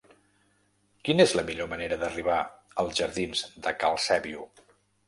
[1.09, 2.41] Quina és la millor manera d'arribar
[2.85, 4.53] als jardins de Cal Sèbio?